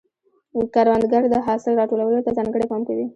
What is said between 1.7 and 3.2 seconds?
راټولولو ته ځانګړی پام کوي